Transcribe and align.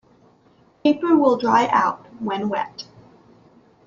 Paper 0.83 1.15
will 1.15 1.37
dry 1.37 1.67
out 1.67 2.07
when 2.19 2.49
wet. 2.49 2.85